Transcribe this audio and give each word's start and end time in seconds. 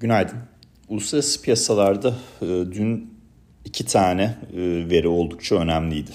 Günaydın. 0.00 0.38
Uluslararası 0.88 1.42
piyasalarda 1.42 2.14
e, 2.42 2.46
dün 2.46 3.14
iki 3.64 3.86
tane 3.86 4.22
e, 4.22 4.60
veri 4.90 5.08
oldukça 5.08 5.54
önemliydi. 5.54 6.10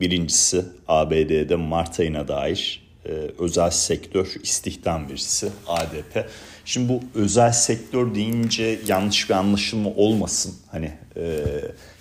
Birincisi 0.00 0.64
ABD'de 0.88 1.56
Mart 1.56 2.00
ayına 2.00 2.28
dair 2.28 2.86
e, 3.04 3.10
özel 3.38 3.70
sektör 3.70 4.34
istihdam 4.42 5.08
verisi 5.08 5.48
ADP. 5.66 6.28
Şimdi 6.64 6.88
bu 6.88 7.00
özel 7.14 7.52
sektör 7.52 8.14
deyince 8.14 8.80
yanlış 8.86 9.30
bir 9.30 9.34
anlaşılma 9.34 9.90
olmasın. 9.90 10.54
Hani 10.70 10.92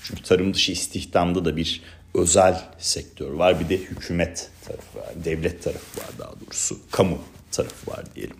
çünkü 0.03 0.23
tarım 0.23 0.53
dışı 0.53 0.71
istihdamda 0.71 1.45
da 1.45 1.57
bir 1.57 1.81
özel 2.15 2.61
sektör 2.77 3.31
var. 3.31 3.59
Bir 3.59 3.69
de 3.69 3.77
hükümet 3.77 4.49
tarafı 4.65 4.99
var, 4.99 5.25
devlet 5.25 5.63
tarafı 5.63 6.01
var 6.01 6.09
daha 6.19 6.31
doğrusu. 6.41 6.79
Kamu 6.91 7.17
tarafı 7.51 7.91
var 7.91 8.03
diyelim. 8.15 8.35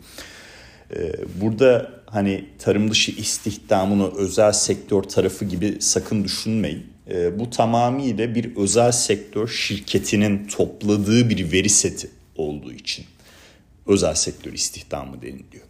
Ee, 0.96 1.12
burada 1.42 1.92
hani 2.06 2.46
tarım 2.60 2.92
dışı 2.92 3.12
istihdamını 3.12 4.16
özel 4.16 4.52
sektör 4.52 5.04
tarafı 5.04 5.46
gibi 5.46 5.78
sakın 5.80 6.24
düşünmeyin. 6.24 6.84
Ee, 7.12 7.40
bu 7.40 7.50
tamamıyla 7.50 8.36
bir 8.36 8.56
özel 8.56 8.92
sektör 8.92 9.48
şirketinin 9.48 10.48
topladığı 10.48 11.30
bir 11.30 11.52
veri 11.52 11.70
seti 11.70 12.10
olduğu 12.36 12.72
için 12.72 13.06
özel 13.88 14.14
sektör 14.14 14.54
istihdamı 14.54 15.22
deniliyor. 15.22 15.64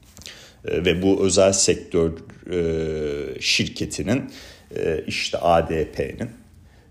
Ee, 0.65 0.85
ve 0.85 1.01
bu 1.01 1.25
özel 1.25 1.53
sektör 1.53 2.11
e, 2.51 3.41
şirketinin 3.41 4.31
e, 4.75 5.03
işte 5.07 5.37
ADP'nin 5.37 6.29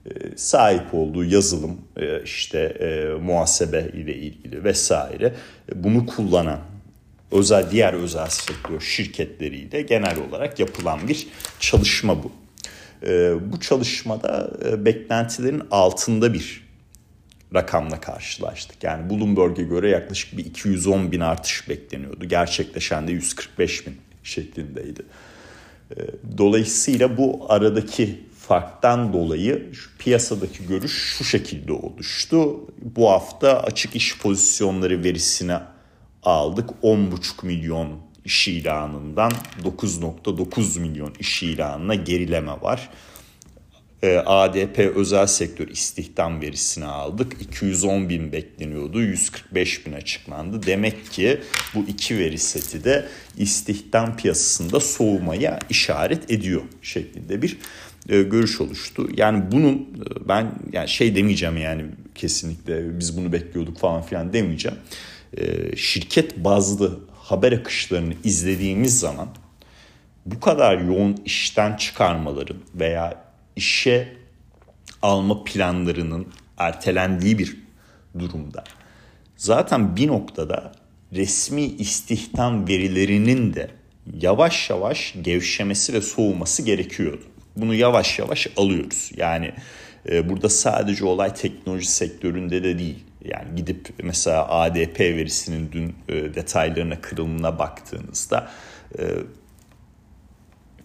e, 0.06 0.36
sahip 0.36 0.94
olduğu 0.94 1.24
yazılım 1.24 1.80
işte 2.24 2.76
muhasebe 3.22 3.90
ile 3.94 4.14
ilgili 4.14 4.64
vesaire 4.64 5.34
bunu 5.74 6.06
kullanan 6.06 6.71
özel 7.32 7.70
diğer 7.70 7.92
özel 7.92 8.28
sektör 8.28 8.80
şirketleriyle 8.80 9.82
genel 9.82 10.18
olarak 10.28 10.60
yapılan 10.60 11.08
bir 11.08 11.26
çalışma 11.60 12.22
bu. 12.22 12.32
E, 13.06 13.34
bu 13.52 13.60
çalışmada 13.60 14.50
e, 14.64 14.84
beklentilerin 14.84 15.62
altında 15.70 16.34
bir 16.34 16.62
rakamla 17.54 18.00
karşılaştık. 18.00 18.84
Yani 18.84 19.10
Bloomberg'e 19.10 19.62
göre 19.62 19.90
yaklaşık 19.90 20.36
bir 20.38 20.44
210 20.44 21.12
bin 21.12 21.20
artış 21.20 21.68
bekleniyordu. 21.68 22.24
Gerçekleşen 22.24 23.08
de 23.08 23.12
145 23.12 23.86
bin 23.86 23.96
şeklindeydi. 24.22 25.02
E, 25.90 25.96
dolayısıyla 26.38 27.16
bu 27.16 27.46
aradaki 27.48 28.20
farktan 28.38 29.12
dolayı 29.12 29.70
şu 29.74 29.90
piyasadaki 29.98 30.66
görüş 30.66 31.14
şu 31.18 31.24
şekilde 31.24 31.72
oluştu. 31.72 32.60
Bu 32.82 33.10
hafta 33.10 33.62
açık 33.62 33.96
iş 33.96 34.18
pozisyonları 34.18 35.04
verisine 35.04 35.60
aldık 36.22 36.70
10,5 36.82 37.46
milyon 37.46 37.98
iş 38.24 38.48
ilanından 38.48 39.32
9.9 39.64 40.80
milyon 40.80 41.14
iş 41.20 41.42
ilanına 41.42 41.94
gerileme 41.94 42.52
var. 42.52 42.88
Ee, 44.02 44.22
ADP 44.26 44.78
özel 44.78 45.26
sektör 45.26 45.68
istihdam 45.68 46.40
verisini 46.40 46.84
aldık. 46.84 47.36
210 47.40 48.08
bin 48.08 48.32
bekleniyordu. 48.32 49.00
145 49.00 49.86
bin 49.86 49.92
açıklandı. 49.92 50.66
Demek 50.66 51.12
ki 51.12 51.40
bu 51.74 51.84
iki 51.88 52.18
veri 52.18 52.38
seti 52.38 52.84
de 52.84 53.08
istihdam 53.36 54.16
piyasasında 54.16 54.80
soğumaya 54.80 55.58
işaret 55.70 56.30
ediyor 56.30 56.62
şeklinde 56.82 57.42
bir 57.42 57.58
e, 58.08 58.22
görüş 58.22 58.60
oluştu. 58.60 59.08
Yani 59.16 59.52
bunun 59.52 59.74
e, 59.74 60.28
ben 60.28 60.52
yani 60.72 60.88
şey 60.88 61.16
demeyeceğim 61.16 61.56
yani 61.56 61.84
kesinlikle 62.14 62.98
biz 62.98 63.16
bunu 63.16 63.32
bekliyorduk 63.32 63.78
falan 63.78 64.02
filan 64.02 64.32
demeyeceğim. 64.32 64.78
E, 65.36 65.76
şirket 65.76 66.36
bazlı 66.36 67.00
haber 67.14 67.52
akışlarını 67.52 68.14
izlediğimiz 68.24 69.00
zaman 69.00 69.28
bu 70.26 70.40
kadar 70.40 70.78
yoğun 70.78 71.16
işten 71.24 71.76
çıkarmaların 71.76 72.56
veya 72.74 73.24
işe 73.56 74.16
alma 75.02 75.44
planlarının 75.44 76.26
ertelendiği 76.58 77.38
bir 77.38 77.56
durumda 78.18 78.64
zaten 79.36 79.96
bir 79.96 80.08
noktada 80.08 80.72
resmi 81.12 81.62
istihdam 81.62 82.68
verilerinin 82.68 83.54
de 83.54 83.70
yavaş 84.20 84.70
yavaş 84.70 85.14
gevşemesi 85.22 85.92
ve 85.92 86.00
soğuması 86.00 86.62
gerekiyordu. 86.62 87.22
Bunu 87.56 87.74
yavaş 87.74 88.18
yavaş 88.18 88.48
alıyoruz. 88.56 89.10
Yani 89.16 89.52
e, 90.10 90.28
burada 90.28 90.48
sadece 90.48 91.04
olay 91.04 91.34
teknoloji 91.34 91.90
sektöründe 91.90 92.64
de 92.64 92.78
değil. 92.78 92.98
Yani 93.24 93.56
gidip 93.56 93.88
mesela 94.02 94.48
ADP 94.48 95.00
verisinin 95.00 95.72
dün 95.72 95.96
e, 96.08 96.34
detaylarına 96.34 97.00
kırılımına 97.00 97.58
baktığınızda 97.58 98.50
e, 98.98 99.04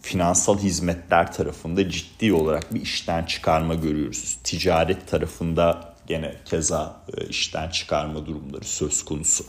finansal 0.01 0.59
hizmetler 0.59 1.33
tarafında 1.33 1.89
ciddi 1.89 2.33
olarak 2.33 2.73
bir 2.73 2.81
işten 2.81 3.25
çıkarma 3.25 3.75
görüyoruz. 3.75 4.37
Ticaret 4.43 5.07
tarafında 5.07 5.95
gene 6.07 6.35
keza 6.45 7.01
e, 7.17 7.25
işten 7.25 7.69
çıkarma 7.69 8.25
durumları 8.25 8.65
söz 8.65 9.05
konusu. 9.05 9.45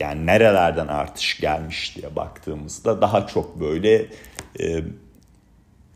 Yani 0.00 0.26
nerelerden 0.26 0.88
artış 0.88 1.40
gelmiş 1.40 1.96
diye 1.96 2.16
baktığımızda 2.16 3.00
daha 3.00 3.26
çok 3.26 3.60
böyle 3.60 4.06
e, 4.60 4.84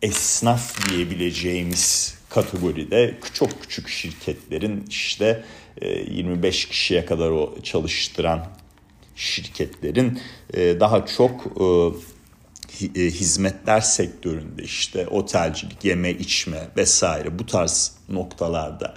esnaf 0.02 0.88
diyebileceğimiz 0.88 2.19
kategoride 2.30 3.18
çok 3.34 3.62
küçük 3.62 3.88
şirketlerin 3.88 4.84
işte 4.88 5.44
25 5.82 6.64
e, 6.64 6.68
kişiye 6.68 7.04
kadar 7.04 7.30
o 7.30 7.54
çalıştıran 7.62 8.46
şirketlerin 9.16 10.20
e, 10.54 10.80
daha 10.80 11.06
çok 11.06 11.46
e, 12.94 13.00
hizmetler 13.00 13.80
sektöründe 13.80 14.62
işte 14.62 15.06
otelcilik, 15.06 15.84
yeme 15.84 16.10
içme 16.10 16.68
vesaire 16.76 17.38
bu 17.38 17.46
tarz 17.46 17.92
noktalarda 18.08 18.94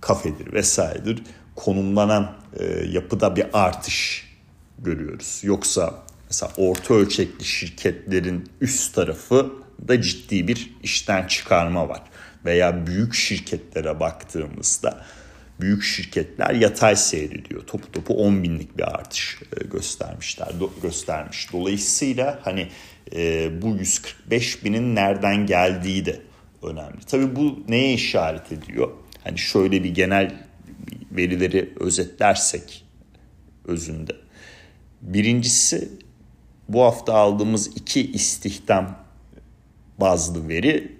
kafedir 0.00 0.52
vesairedir 0.52 1.22
konumlanan 1.54 2.36
yapıda 2.90 3.36
bir 3.36 3.46
artış 3.52 4.28
görüyoruz. 4.78 5.40
Yoksa 5.42 5.94
mesela 6.26 6.52
orta 6.56 6.94
ölçekli 6.94 7.44
şirketlerin 7.44 8.50
üst 8.60 8.94
tarafı 8.94 9.65
da 9.88 10.02
ciddi 10.02 10.48
bir 10.48 10.76
işten 10.82 11.26
çıkarma 11.26 11.88
var. 11.88 12.02
Veya 12.44 12.86
büyük 12.86 13.14
şirketlere 13.14 14.00
baktığımızda 14.00 15.04
büyük 15.60 15.82
şirketler 15.82 16.54
yatay 16.54 16.96
seyrediyor. 16.96 17.66
Topu 17.66 17.92
topu 17.92 18.14
10 18.14 18.42
binlik 18.42 18.78
bir 18.78 18.94
artış 18.94 19.38
e, 19.60 19.64
göstermişler, 19.64 20.48
göstermiş. 20.82 21.52
Dolayısıyla 21.52 22.38
hani 22.42 22.68
e, 23.14 23.50
bu 23.62 23.68
145 23.68 24.64
binin 24.64 24.94
nereden 24.94 25.46
geldiği 25.46 26.06
de 26.06 26.20
önemli. 26.62 27.00
Tabii 27.06 27.36
bu 27.36 27.64
neye 27.68 27.92
işaret 27.92 28.52
ediyor? 28.52 28.90
Hani 29.24 29.38
şöyle 29.38 29.84
bir 29.84 29.94
genel 29.94 30.34
verileri 31.12 31.72
özetlersek 31.80 32.84
özünde. 33.64 34.12
Birincisi 35.02 35.88
bu 36.68 36.82
hafta 36.82 37.14
aldığımız 37.14 37.76
iki 37.76 38.12
istihdam 38.12 39.05
bazlı 40.00 40.48
veri 40.48 40.96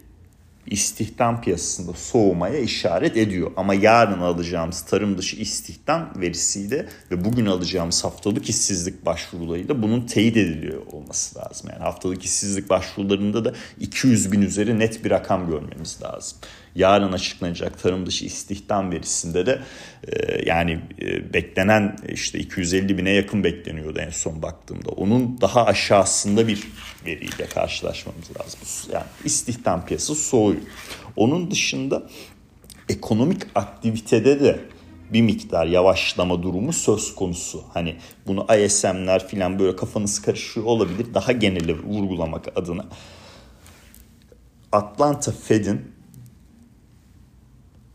istihdam 0.66 1.40
piyasasında 1.40 1.92
soğumaya 1.92 2.58
işaret 2.58 3.16
ediyor. 3.16 3.50
Ama 3.56 3.74
yarın 3.74 4.20
alacağımız 4.20 4.82
tarım 4.82 5.18
dışı 5.18 5.36
istihdam 5.36 6.12
verisiyle 6.16 6.88
ve 7.10 7.24
bugün 7.24 7.46
alacağımız 7.46 8.04
haftalık 8.04 8.48
işsizlik 8.48 9.06
başvurularıyla 9.06 9.82
bunun 9.82 10.06
teyit 10.06 10.36
ediliyor 10.36 10.86
olması 10.92 11.38
lazım. 11.38 11.70
Yani 11.72 11.82
haftalık 11.82 12.24
işsizlik 12.24 12.70
başvurularında 12.70 13.44
da 13.44 13.52
200 13.80 14.32
bin 14.32 14.42
üzeri 14.42 14.78
net 14.78 15.04
bir 15.04 15.10
rakam 15.10 15.50
görmemiz 15.50 16.02
lazım 16.02 16.38
yarın 16.76 17.12
açıklanacak 17.12 17.82
tarım 17.82 18.06
dışı 18.06 18.24
istihdam 18.24 18.92
verisinde 18.92 19.46
de 19.46 19.62
e, 20.08 20.42
yani 20.48 20.80
e, 21.00 21.34
beklenen 21.34 21.96
işte 22.08 22.38
250 22.38 22.98
bine 22.98 23.10
yakın 23.10 23.44
bekleniyordu 23.44 23.98
en 23.98 24.10
son 24.10 24.42
baktığımda. 24.42 24.88
Onun 24.88 25.40
daha 25.40 25.66
aşağısında 25.66 26.48
bir 26.48 26.62
veriyle 27.06 27.46
karşılaşmamız 27.46 28.24
lazım. 28.40 28.60
Yani 28.92 29.06
istihdam 29.24 29.86
piyasası 29.86 30.22
soğuyor. 30.22 30.62
Onun 31.16 31.50
dışında 31.50 32.02
ekonomik 32.88 33.42
aktivitede 33.54 34.40
de 34.40 34.60
bir 35.12 35.22
miktar 35.22 35.66
yavaşlama 35.66 36.42
durumu 36.42 36.72
söz 36.72 37.14
konusu. 37.14 37.64
Hani 37.74 37.96
bunu 38.26 38.46
ISM'ler 38.64 39.28
filan 39.28 39.58
böyle 39.58 39.76
kafanız 39.76 40.22
karışıyor 40.22 40.66
olabilir. 40.66 41.14
Daha 41.14 41.32
geneli 41.32 41.82
vurgulamak 41.82 42.58
adına. 42.58 42.84
Atlanta 44.72 45.32
Fed'in 45.32 45.95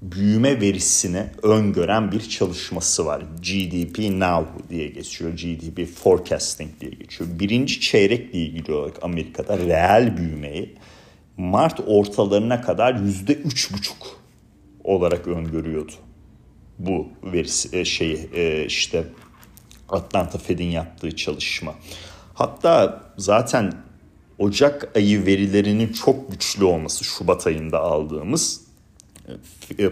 büyüme 0.01 0.61
verisini 0.61 1.25
öngören 1.43 2.11
bir 2.11 2.29
çalışması 2.29 3.05
var. 3.05 3.21
GDP 3.21 3.99
Now 3.99 4.69
diye 4.69 4.87
geçiyor. 4.87 5.31
GDP 5.31 5.87
Forecasting 5.87 6.71
diye 6.81 6.91
geçiyor. 6.91 7.29
Birinci 7.39 7.79
çeyrekle 7.79 8.39
ilgili 8.39 8.73
olarak 8.73 9.03
Amerika'da 9.03 9.57
reel 9.57 10.17
büyümeyi 10.17 10.75
Mart 11.37 11.79
ortalarına 11.87 12.61
kadar 12.61 12.95
yüzde 12.95 13.33
üç 13.33 13.73
buçuk 13.73 14.21
olarak 14.83 15.27
öngörüyordu. 15.27 15.91
Bu 16.79 17.07
verisi 17.23 17.85
şeyi 17.85 18.29
e, 18.35 18.65
işte 18.65 19.03
Atlanta 19.89 20.37
Fed'in 20.37 20.69
yaptığı 20.69 21.15
çalışma. 21.15 21.75
Hatta 22.33 23.03
zaten 23.17 23.73
Ocak 24.39 24.95
ayı 24.95 25.25
verilerinin 25.25 25.93
çok 25.93 26.31
güçlü 26.31 26.63
olması 26.63 27.03
Şubat 27.03 27.47
ayında 27.47 27.79
aldığımız 27.79 28.70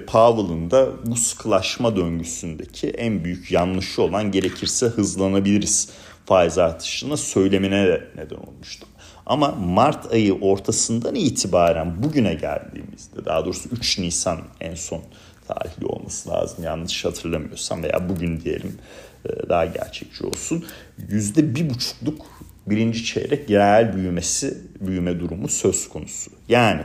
Powell'ın 0.08 0.72
da 0.72 0.90
bu 1.06 1.16
sıkılaşma 1.16 1.96
döngüsündeki 1.96 2.90
en 2.90 3.24
büyük 3.24 3.52
yanlışı 3.52 4.02
olan 4.02 4.32
gerekirse 4.32 4.86
hızlanabiliriz 4.86 5.90
faiz 6.26 6.58
artışına 6.58 7.18
söylemine 7.18 7.88
de 7.88 8.08
neden 8.16 8.36
olmuştu. 8.36 8.88
Ama 9.26 9.52
Mart 9.52 10.14
ayı 10.14 10.34
ortasından 10.34 11.16
itibaren 11.16 12.04
bugüne 12.04 12.34
geldiğimizde 12.34 13.26
daha 13.26 13.46
doğrusu 13.46 13.70
3 13.70 14.00
Nisan 14.00 14.40
en 14.62 14.76
son 14.76 15.02
tarihli 15.48 15.86
olması 15.86 16.30
lazım 16.30 16.64
yanlış 16.64 17.06
hatırlamıyorsam 17.06 17.84
veya 17.84 18.10
bugün 18.10 18.42
diyelim 18.42 18.78
e, 19.26 19.50
daha 19.50 19.66
gerçekçi 19.66 20.26
olsun. 20.26 20.66
Yüzde 21.10 21.56
bir 21.56 21.70
buçukluk 21.70 22.26
birinci 22.68 23.06
çeyrek 23.06 23.50
reel 23.50 23.96
büyümesi, 23.96 24.58
büyüme 24.80 25.20
durumu 25.20 25.48
söz 25.48 25.90
konusu. 25.90 26.32
Yani 26.50 26.82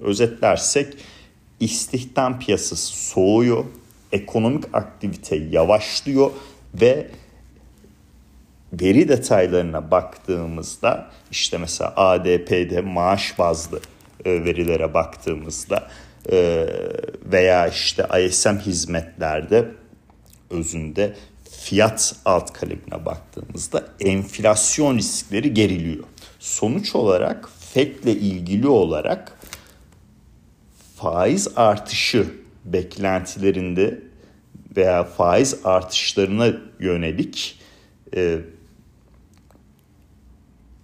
özetlersek 0.00 0.94
istihdam 1.60 2.38
piyasası 2.38 2.96
soğuyor, 2.96 3.64
ekonomik 4.12 4.64
aktivite 4.74 5.36
yavaşlıyor 5.36 6.30
ve 6.74 7.10
veri 8.72 9.08
detaylarına 9.08 9.90
baktığımızda 9.90 11.10
işte 11.30 11.58
mesela 11.58 11.92
ADP'de 11.96 12.80
maaş 12.80 13.38
bazlı 13.38 13.80
e, 14.24 14.44
verilere 14.44 14.94
baktığımızda 14.94 15.88
e, 16.32 16.66
veya 17.24 17.68
işte 17.68 18.06
ISM 18.26 18.56
hizmetlerde 18.56 19.68
özünde 20.50 21.14
fiyat 21.50 22.16
alt 22.24 22.52
kalemine 22.52 23.04
baktığımızda 23.06 23.84
enflasyon 24.00 24.98
riskleri 24.98 25.54
geriliyor. 25.54 26.04
Sonuç 26.38 26.94
olarak 26.94 27.48
FED 27.72 28.04
ile 28.04 28.12
ilgili 28.12 28.68
olarak 28.68 29.37
faiz 30.98 31.48
artışı 31.56 32.26
beklentilerinde 32.64 34.00
veya 34.76 35.04
faiz 35.04 35.60
artışlarına 35.64 36.52
yönelik 36.80 37.58
e, 38.16 38.38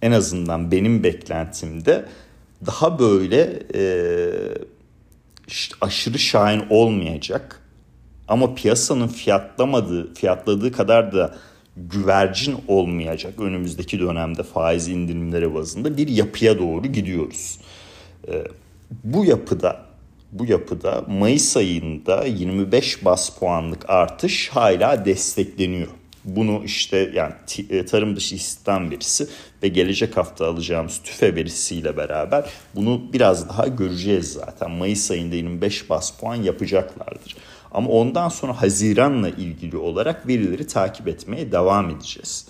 en 0.01 0.11
azından 0.11 0.71
benim 0.71 1.03
beklentimde 1.03 2.05
daha 2.65 2.99
böyle 2.99 3.63
e, 3.75 3.81
aşırı 5.81 6.19
şahin 6.19 6.63
olmayacak 6.69 7.61
ama 8.27 8.55
piyasanın 8.55 9.07
fiyatlamadığı, 9.07 10.13
fiyatladığı 10.13 10.71
kadar 10.71 11.13
da 11.13 11.35
güvercin 11.77 12.57
olmayacak 12.67 13.39
önümüzdeki 13.39 13.99
dönemde 13.99 14.43
faiz 14.43 14.87
indirimleri 14.87 15.53
bazında 15.53 15.97
bir 15.97 16.07
yapıya 16.07 16.59
doğru 16.59 16.87
gidiyoruz. 16.87 17.59
E, 18.27 18.43
bu 19.03 19.25
yapıda 19.25 19.84
bu 20.31 20.45
yapıda 20.45 21.03
Mayıs 21.07 21.57
ayında 21.57 22.25
25 22.25 23.05
bas 23.05 23.29
puanlık 23.29 23.89
artış 23.89 24.49
hala 24.49 25.05
destekleniyor. 25.05 25.87
Bunu 26.25 26.61
işte 26.65 27.11
yani 27.13 27.33
e, 27.69 27.85
tarım 27.85 28.15
dışı 28.15 28.35
istihdam 28.35 28.91
verisi 28.91 29.27
ve 29.63 29.67
gelecek 29.67 30.17
hafta 30.17 30.47
alacağımız 30.47 31.01
tüfe 31.03 31.35
verisiyle 31.35 31.97
beraber 31.97 32.49
bunu 32.75 33.01
biraz 33.13 33.49
daha 33.49 33.67
göreceğiz 33.67 34.33
zaten. 34.33 34.71
Mayıs 34.71 35.11
ayında 35.11 35.35
25 35.35 35.89
bas 35.89 36.11
puan 36.11 36.35
yapacaklardır. 36.35 37.35
Ama 37.71 37.89
ondan 37.89 38.29
sonra 38.29 38.61
Haziran'la 38.61 39.29
ilgili 39.29 39.77
olarak 39.77 40.27
verileri 40.27 40.67
takip 40.67 41.07
etmeye 41.07 41.51
devam 41.51 41.89
edeceğiz. 41.89 42.47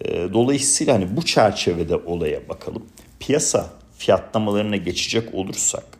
E, 0.00 0.32
dolayısıyla 0.32 0.94
hani 0.94 1.16
bu 1.16 1.24
çerçevede 1.24 1.96
olaya 1.96 2.48
bakalım. 2.48 2.86
Piyasa 3.20 3.70
fiyatlamalarına 3.98 4.76
geçecek 4.76 5.34
olursak 5.34 5.97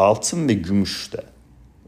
altın 0.00 0.48
ve 0.48 0.52
gümüşte 0.52 1.22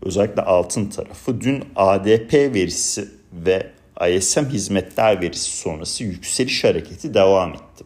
özellikle 0.02 0.42
altın 0.42 0.86
tarafı 0.86 1.40
dün 1.40 1.64
ADP 1.76 2.32
verisi 2.34 3.08
ve 3.32 3.70
ISM 4.08 4.44
hizmetler 4.44 5.20
verisi 5.20 5.56
sonrası 5.56 6.04
yükseliş 6.04 6.64
hareketi 6.64 7.14
devam 7.14 7.50
etti. 7.50 7.84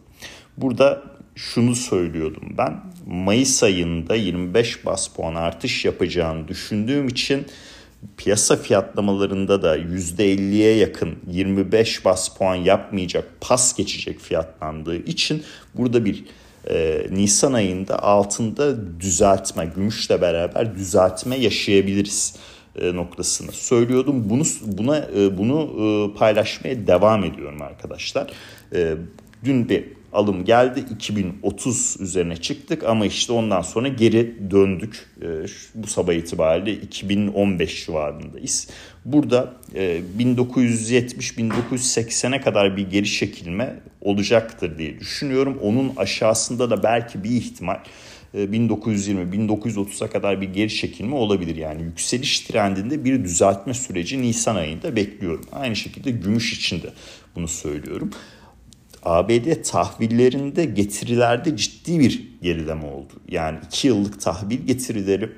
Burada 0.57 1.03
şunu 1.35 1.75
söylüyordum 1.75 2.53
ben. 2.57 2.79
Mayıs 3.07 3.63
ayında 3.63 4.15
25 4.15 4.85
bas 4.85 5.07
puan 5.07 5.35
artış 5.35 5.85
yapacağını 5.85 6.47
düşündüğüm 6.47 7.07
için 7.07 7.47
piyasa 8.17 8.55
fiyatlamalarında 8.55 9.61
da 9.61 9.77
%50'ye 9.77 10.75
yakın 10.75 11.15
25 11.27 12.05
bas 12.05 12.37
puan 12.37 12.55
yapmayacak 12.55 13.25
pas 13.41 13.75
geçecek 13.75 14.19
fiyatlandığı 14.19 14.95
için 14.95 15.43
burada 15.75 16.05
bir 16.05 16.23
e, 16.69 17.07
Nisan 17.11 17.53
ayında 17.53 18.03
altında 18.03 18.99
düzeltme, 18.99 19.65
gümüşle 19.75 20.21
beraber 20.21 20.75
düzeltme 20.75 21.37
yaşayabiliriz 21.37 22.35
e, 22.75 22.95
noktasını 22.95 23.51
söylüyordum. 23.51 24.29
Bunu 24.29 24.43
buna 24.65 24.97
e, 24.97 25.37
bunu 25.37 25.59
e, 25.61 26.17
paylaşmaya 26.17 26.87
devam 26.87 27.23
ediyorum 27.23 27.61
arkadaşlar. 27.61 28.31
Dün 29.43 29.69
bir 29.69 29.96
alım 30.17 30.45
geldi 30.45 30.85
2030 30.95 31.97
üzerine 31.99 32.37
çıktık 32.37 32.83
ama 32.83 33.05
işte 33.05 33.33
ondan 33.33 33.61
sonra 33.61 33.87
geri 33.87 34.51
döndük. 34.51 35.09
Bu 35.75 35.87
sabah 35.87 36.13
itibariyle 36.13 36.73
2015 36.73 37.85
civarındayız. 37.85 38.69
Burada 39.05 39.53
1970-1980'e 40.19 42.41
kadar 42.41 42.77
bir 42.77 42.89
geri 42.89 43.11
çekilme 43.11 43.79
olacaktır 44.01 44.77
diye 44.77 44.99
düşünüyorum. 44.99 45.59
Onun 45.61 45.91
aşağısında 45.97 46.69
da 46.69 46.83
belki 46.83 47.23
bir 47.23 47.31
ihtimal 47.31 47.77
1920-1930'a 48.35 50.09
kadar 50.09 50.41
bir 50.41 50.53
geri 50.53 50.75
çekilme 50.75 51.15
olabilir. 51.15 51.55
Yani 51.55 51.83
yükseliş 51.83 52.39
trendinde 52.39 53.05
bir 53.05 53.23
düzeltme 53.23 53.73
süreci 53.73 54.21
Nisan 54.21 54.55
ayında 54.55 54.95
bekliyorum. 54.95 55.45
Aynı 55.51 55.75
şekilde 55.75 56.11
gümüş 56.11 56.53
için 56.53 56.81
de 56.81 56.89
bunu 57.35 57.47
söylüyorum. 57.47 58.11
ABD 59.03 59.63
tahvillerinde 59.63 60.65
getirilerde 60.65 61.57
ciddi 61.57 61.99
bir 61.99 62.27
gerileme 62.41 62.85
oldu. 62.85 63.13
Yani 63.29 63.59
2 63.67 63.87
yıllık 63.87 64.21
tahvil 64.21 64.59
getirileri 64.59 65.29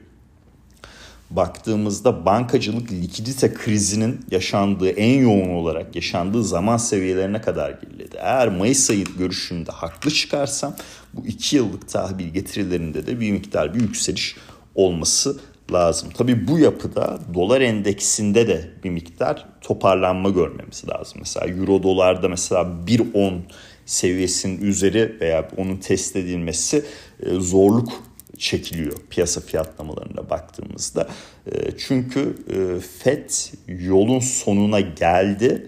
baktığımızda 1.30 2.26
bankacılık 2.26 2.92
likidite 2.92 3.54
krizinin 3.54 4.26
yaşandığı 4.32 4.90
en 4.90 5.22
yoğun 5.22 5.50
olarak 5.50 5.96
yaşandığı 5.96 6.44
zaman 6.44 6.78
seviyelerine 6.78 7.42
kadar 7.42 7.70
geriledi. 7.72 8.18
Eğer 8.20 8.48
Mayıs 8.48 8.90
ayı 8.90 9.06
görüşünde 9.18 9.72
haklı 9.72 10.12
çıkarsam 10.12 10.76
bu 11.14 11.28
iki 11.28 11.56
yıllık 11.56 11.90
tahvil 11.90 12.28
getirilerinde 12.28 13.08
de 13.08 13.20
bir 13.20 13.32
miktar 13.32 13.74
bir 13.74 13.82
yükseliş 13.82 14.36
olması 14.76 15.40
lazım. 15.74 16.10
Tabii 16.18 16.48
bu 16.48 16.60
yapıda 16.60 17.20
dolar 17.34 17.62
endeksinde 17.62 18.48
de 18.48 18.70
bir 18.84 18.90
miktar 18.90 19.46
toparlanma 19.62 20.30
görmemiz 20.30 20.84
lazım. 20.90 21.18
Mesela 21.20 21.48
euro 21.48 21.84
dolarda 21.84 22.30
mesela 22.30 22.62
1.10 22.88 23.40
seviyesinin 23.86 24.62
üzeri 24.62 25.18
veya 25.22 25.48
onun 25.58 25.78
test 25.78 26.16
edilmesi 26.16 26.86
e, 27.24 27.34
zorluk 27.34 27.90
çekiliyor 28.38 28.94
piyasa 29.10 29.42
fiyatlamalarına 29.42 30.30
baktığımızda. 30.30 31.08
E, 31.52 31.52
çünkü 31.78 32.36
e, 32.50 32.80
FED 32.80 33.30
yolun 33.68 34.20
sonuna 34.20 34.80
geldi. 34.80 35.68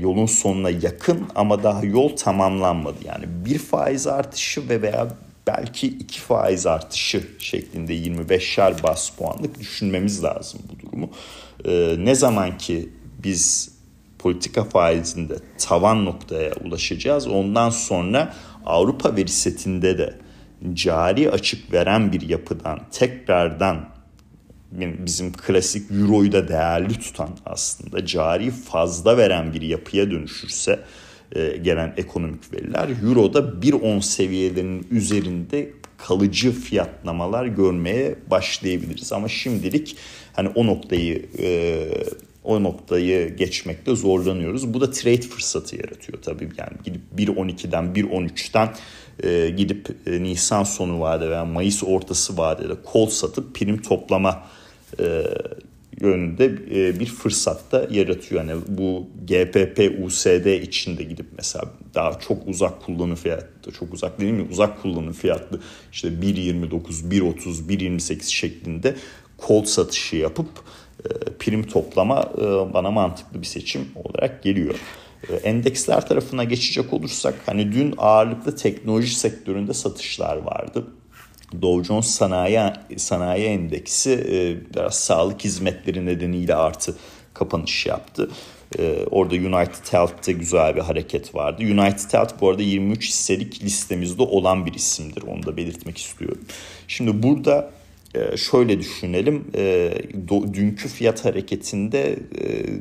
Yolun 0.00 0.26
sonuna 0.26 0.70
yakın 0.70 1.26
ama 1.34 1.62
daha 1.62 1.84
yol 1.84 2.16
tamamlanmadı. 2.16 2.96
Yani 3.04 3.24
bir 3.44 3.58
faiz 3.58 4.06
artışı 4.06 4.68
ve 4.68 4.82
veya 4.82 5.08
belki 5.56 5.86
iki 5.86 6.20
faiz 6.20 6.66
artışı 6.66 7.22
şeklinde 7.38 7.94
25'er 7.94 8.82
bas 8.82 9.10
puanlık 9.10 9.58
düşünmemiz 9.60 10.24
lazım 10.24 10.60
bu 10.70 10.86
durumu. 10.86 11.10
Ne 12.04 12.14
zaman 12.14 12.58
ki 12.58 12.88
biz 13.24 13.72
politika 14.18 14.64
faizinde 14.64 15.34
tavan 15.58 16.04
noktaya 16.04 16.52
ulaşacağız 16.64 17.26
ondan 17.26 17.70
sonra 17.70 18.34
Avrupa 18.66 19.16
veri 19.16 19.28
setinde 19.28 19.98
de 19.98 20.18
cari 20.72 21.30
açık 21.30 21.72
veren 21.72 22.12
bir 22.12 22.20
yapıdan 22.28 22.80
tekrardan 22.92 23.88
bizim 24.72 25.32
klasik 25.32 25.90
euroyu 25.90 26.32
da 26.32 26.48
değerli 26.48 26.98
tutan 26.98 27.30
aslında 27.46 28.06
cari 28.06 28.50
fazla 28.50 29.16
veren 29.16 29.52
bir 29.54 29.62
yapıya 29.62 30.10
dönüşürse 30.10 30.72
e, 30.72 31.09
gelen 31.62 31.94
ekonomik 31.96 32.52
veriler 32.52 32.88
euroda 33.04 33.38
1.10 33.38 34.02
seviyelerinin 34.02 34.86
üzerinde 34.90 35.70
kalıcı 36.06 36.52
fiyatlamalar 36.52 37.46
görmeye 37.46 38.14
başlayabiliriz. 38.30 39.12
Ama 39.12 39.28
şimdilik 39.28 39.96
hani 40.32 40.48
o 40.48 40.66
noktayı 40.66 41.26
e, 41.38 41.88
o 42.44 42.62
noktayı 42.62 43.36
geçmekte 43.36 43.94
zorlanıyoruz. 43.94 44.74
Bu 44.74 44.80
da 44.80 44.90
trade 44.90 45.20
fırsatı 45.20 45.76
yaratıyor 45.76 46.22
tabii. 46.22 46.48
Yani 46.58 46.72
gidip 46.84 47.02
1.12'den 47.16 47.84
1.13'ten 47.84 48.74
e, 49.22 49.50
gidip 49.50 49.88
e, 50.06 50.22
Nisan 50.22 50.64
sonu 50.64 51.00
vade 51.00 51.30
veya 51.30 51.44
Mayıs 51.44 51.84
ortası 51.84 52.38
vadede 52.38 52.74
kol 52.84 53.06
satıp 53.06 53.54
prim 53.54 53.82
toplama 53.82 54.42
e, 55.00 55.24
yönünde 56.00 56.44
e, 56.44 57.00
bir 57.00 57.06
fırsat 57.06 57.72
da 57.72 57.86
yaratıyor. 57.90 58.44
Yani 58.44 58.62
bu 58.68 59.06
GPP 59.26 60.04
USD 60.04 60.46
içinde 60.62 61.02
gidip 61.02 61.26
mesela 61.36 61.64
daha 61.94 62.18
çok 62.18 62.48
uzak 62.48 62.82
kullanım 62.82 63.16
fiyatlı, 63.16 63.72
çok 63.72 63.94
uzak 63.94 64.20
değil 64.20 64.32
mi? 64.32 64.46
Uzak 64.50 64.82
kullanım 64.82 65.12
fiyatlı 65.12 65.60
işte 65.92 66.08
1.29, 66.08 66.70
1.30, 67.10 67.68
1.28 67.68 68.30
şeklinde 68.30 68.94
kol 69.36 69.64
satışı 69.64 70.16
yapıp 70.16 70.48
e, 71.04 71.08
prim 71.38 71.62
toplama 71.62 72.32
e, 72.38 72.42
bana 72.74 72.90
mantıklı 72.90 73.40
bir 73.40 73.46
seçim 73.46 73.88
olarak 73.94 74.42
geliyor. 74.42 74.74
Endeksler 75.42 76.08
tarafına 76.08 76.44
geçecek 76.44 76.92
olursak 76.92 77.34
hani 77.46 77.72
dün 77.72 77.94
ağırlıklı 77.98 78.56
teknoloji 78.56 79.14
sektöründe 79.14 79.74
satışlar 79.74 80.36
vardı. 80.36 80.86
Dow 81.62 81.84
Jones 81.84 82.06
Sanayi, 82.06 82.72
Sanayi 82.96 83.44
Endeksi 83.44 84.10
e, 84.10 84.70
biraz 84.74 84.94
sağlık 84.94 85.44
hizmetleri 85.44 86.06
nedeniyle 86.06 86.54
artı 86.54 86.96
kapanış 87.34 87.86
yaptı. 87.86 88.30
E, 88.78 89.04
orada 89.10 89.34
United 89.34 89.92
Health'te 89.92 90.32
güzel 90.32 90.76
bir 90.76 90.80
hareket 90.80 91.34
vardı. 91.34 91.62
United 91.62 92.12
Health 92.12 92.40
bu 92.40 92.48
arada 92.48 92.62
23 92.62 93.08
hisselik 93.08 93.64
listemizde 93.64 94.22
olan 94.22 94.66
bir 94.66 94.74
isimdir. 94.74 95.22
Onu 95.22 95.46
da 95.46 95.56
belirtmek 95.56 95.98
istiyorum. 95.98 96.44
Şimdi 96.88 97.22
burada 97.22 97.70
e, 98.14 98.36
şöyle 98.36 98.78
düşünelim. 98.78 99.44
Dünkü 100.54 100.88
fiyat 100.88 101.24
hareketinde 101.24 102.16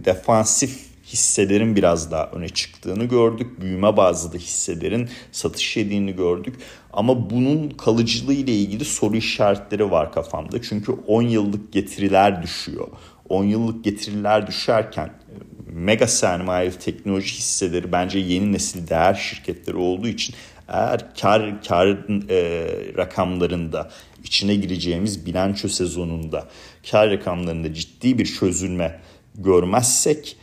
defansif 0.06 0.88
hisselerin 1.13 1.75
biraz 1.75 2.12
daha 2.12 2.25
öne 2.25 2.50
çıktığını 2.50 3.04
gördük. 3.04 3.62
Büyüme 3.62 3.98
bazlı 3.98 4.38
hisselerin 4.38 5.10
satış 5.32 5.78
yediğini 5.78 6.16
gördük. 6.16 6.56
Ama 6.94 7.30
bunun 7.30 7.70
kalıcılığı 7.70 8.34
ile 8.34 8.54
ilgili 8.56 8.86
soru 8.86 9.18
işaretleri 9.18 9.92
var 9.92 10.12
kafamda. 10.12 10.62
Çünkü 10.62 10.92
10 10.92 11.22
yıllık 11.22 11.74
getiriler 11.74 12.44
düşüyor. 12.44 12.88
10 13.30 13.44
yıllık 13.44 13.84
getiriler 13.84 14.48
düşerken 14.48 15.06
e, 15.06 15.34
mega 15.74 16.08
sermaye 16.08 16.72
teknoloji 16.72 17.36
hisseleri 17.36 17.92
bence 17.92 18.20
yeni 18.20 18.54
nesil 18.54 18.88
değer 18.88 19.13
şirketleri 19.13 19.78
olduğu 19.78 20.08
için 20.08 20.36
eğer 20.68 21.16
kar 21.22 21.63
kar 21.63 21.88
e, 22.30 22.68
rakamlarında 22.98 23.89
içine 24.24 24.56
gireceğimiz 24.56 25.25
bilanço 25.25 25.68
sezonunda 25.68 26.48
kar 26.92 27.10
rakamlarında 27.12 27.74
ciddi 27.74 28.18
bir 28.18 28.25
çözülme 28.25 29.00
görmezsek 29.36 30.38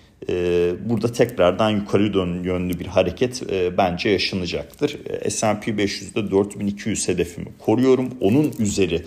burada 0.88 1.12
tekrardan 1.12 1.70
yukarı 1.70 2.02
yönlü 2.44 2.78
bir 2.78 2.87
hareket 2.87 3.52
e, 3.52 3.78
bence 3.78 4.08
yaşanacaktır. 4.08 4.90
S&P 5.30 5.70
500'de 5.70 6.30
4200 6.30 7.08
hedefimi 7.08 7.49
koruyorum. 7.58 8.11
Onun 8.20 8.54
üzeri 8.58 9.02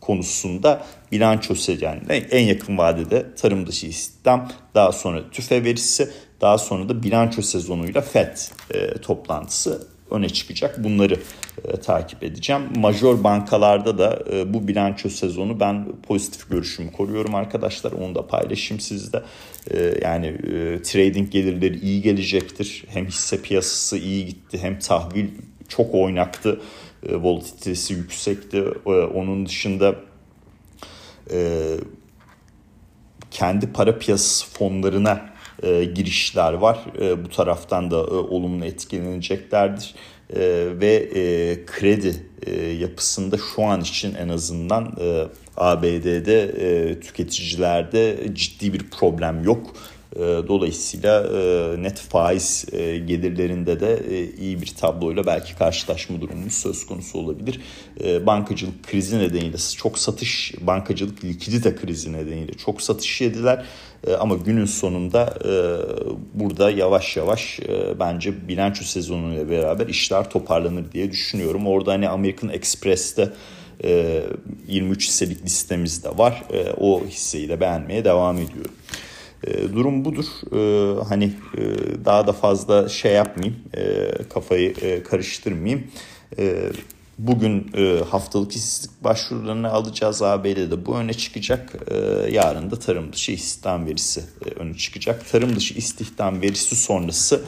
konusunda 0.00 0.86
bilanço 1.12 1.54
yani 1.80 2.00
en 2.30 2.44
yakın 2.44 2.78
vadede 2.78 3.34
tarım 3.34 3.66
dışı 3.66 3.86
istihdam, 3.86 4.52
daha 4.74 4.92
sonra 4.92 5.30
tüfe 5.30 5.64
verisi, 5.64 6.10
daha 6.40 6.58
sonra 6.58 6.88
da 6.88 7.02
bilanço 7.02 7.42
sezonuyla 7.42 8.00
FED 8.00 8.36
e, 8.70 8.94
toplantısı 8.94 9.93
öne 10.10 10.28
çıkacak. 10.28 10.84
Bunları 10.84 11.16
e, 11.64 11.76
takip 11.76 12.22
edeceğim. 12.22 12.62
Major 12.76 13.24
bankalarda 13.24 13.98
da 13.98 14.24
e, 14.32 14.54
bu 14.54 14.68
bilanço 14.68 15.08
sezonu 15.08 15.60
ben 15.60 15.86
pozitif 16.02 16.50
görüşümü 16.50 16.92
koruyorum 16.92 17.34
arkadaşlar. 17.34 17.92
Onu 17.92 18.14
da 18.14 18.26
paylaşayım 18.26 18.80
sizde. 18.80 19.22
E, 19.70 19.94
yani 20.02 20.26
e, 20.26 20.82
trading 20.82 21.30
gelirleri 21.30 21.78
iyi 21.78 22.02
gelecektir. 22.02 22.84
Hem 22.88 23.06
hisse 23.06 23.42
piyasası 23.42 23.98
iyi 23.98 24.26
gitti 24.26 24.58
hem 24.62 24.78
tahvil 24.78 25.28
çok 25.68 25.94
oynaktı. 25.94 26.60
E, 27.08 27.16
volatilitesi 27.16 27.94
yüksekti. 27.94 28.64
E, 28.86 28.90
onun 28.90 29.46
dışında 29.46 29.94
e, 31.30 31.60
kendi 33.30 33.72
para 33.72 33.98
piyasası 33.98 34.50
fonlarına 34.50 35.33
e, 35.64 35.84
girişler 35.84 36.52
var. 36.52 36.78
E, 37.00 37.24
bu 37.24 37.28
taraftan 37.28 37.90
da 37.90 37.96
e, 37.96 38.00
olumlu 38.00 38.64
etkileneceklerdir. 38.64 39.94
E, 40.30 40.40
ve 40.80 40.94
e, 40.94 41.64
kredi 41.66 42.16
e, 42.46 42.52
yapısında 42.60 43.36
şu 43.54 43.62
an 43.62 43.80
için 43.80 44.14
en 44.14 44.28
azından 44.28 44.96
e, 45.00 45.24
ABD'de 45.56 46.42
e, 46.42 47.00
tüketicilerde 47.00 48.16
ciddi 48.32 48.72
bir 48.72 48.90
problem 48.90 49.44
yok. 49.44 49.74
E, 50.16 50.20
dolayısıyla 50.48 51.26
e, 51.26 51.82
net 51.82 51.98
faiz 51.98 52.64
e, 52.72 52.98
gelirlerinde 52.98 53.80
de 53.80 54.02
iyi 54.38 54.62
bir 54.62 54.66
tabloyla 54.66 55.26
belki 55.26 55.56
karşılaşma 55.56 56.20
durumumuz 56.20 56.52
söz 56.52 56.86
konusu 56.86 57.18
olabilir. 57.18 57.60
Bankacılık 58.26 58.84
krizi 58.84 59.18
nedeniyle 59.18 59.56
çok 59.76 59.98
satış, 59.98 60.54
bankacılık 60.60 61.24
likidite 61.24 61.76
krizi 61.76 62.12
nedeniyle 62.12 62.52
çok 62.52 62.82
satış 62.82 63.20
yediler. 63.20 63.64
Ama 64.18 64.36
günün 64.36 64.64
sonunda 64.64 65.34
burada 66.34 66.70
yavaş 66.70 67.16
yavaş 67.16 67.60
bence 68.00 68.48
bilanço 68.48 68.84
sezonuyla 68.84 69.50
beraber 69.50 69.86
işler 69.86 70.30
toparlanır 70.30 70.92
diye 70.92 71.12
düşünüyorum. 71.12 71.66
Orada 71.66 71.92
hani 71.92 72.08
American 72.08 72.50
Express'te 72.50 73.32
23 74.68 75.08
hisselik 75.08 75.44
listemizde 75.44 76.18
var. 76.18 76.42
O 76.80 77.04
hisseyi 77.04 77.48
de 77.48 77.60
beğenmeye 77.60 78.04
devam 78.04 78.38
ediyorum. 78.38 78.72
E, 79.46 79.72
durum 79.74 80.04
budur. 80.04 80.24
E, 80.52 81.04
hani 81.04 81.24
e, 81.58 81.62
daha 82.04 82.26
da 82.26 82.32
fazla 82.32 82.88
şey 82.88 83.12
yapmayayım, 83.12 83.56
e, 83.76 84.10
kafayı 84.34 84.74
e, 84.82 85.02
karıştırmayayım. 85.02 85.86
E, 86.38 86.72
bugün 87.18 87.72
haftalık 88.10 88.56
istatistik 88.56 89.04
başvurularını 89.04 89.70
alacağız. 89.70 90.22
AB'de 90.22 90.70
de 90.70 90.86
bu 90.86 90.96
öne 90.96 91.14
çıkacak. 91.14 91.74
E, 91.90 91.96
yarın 92.30 92.70
da 92.70 92.78
tarım 92.78 93.12
dışı 93.12 93.32
istihdam 93.32 93.86
verisi 93.86 94.24
öne 94.56 94.74
çıkacak. 94.74 95.30
Tarım 95.30 95.56
dışı 95.56 95.74
istihdam 95.74 96.42
verisi 96.42 96.76
sonrası 96.76 97.44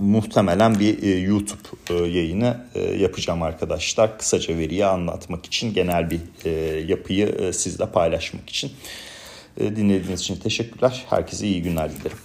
muhtemelen 0.00 0.80
bir 0.80 1.18
YouTube 1.18 2.08
yayını 2.08 2.66
yapacağım 2.98 3.42
arkadaşlar. 3.42 4.18
Kısaca 4.18 4.58
veriyi 4.58 4.86
anlatmak 4.86 5.46
için, 5.46 5.74
genel 5.74 6.10
bir 6.10 6.20
yapıyı 6.88 7.52
sizle 7.52 7.86
paylaşmak 7.86 8.50
için. 8.50 8.70
Dinlediğiniz 9.60 10.20
için 10.20 10.36
teşekkürler. 10.36 11.04
Herkese 11.10 11.46
iyi 11.46 11.62
günler 11.62 11.90
dilerim. 11.92 12.18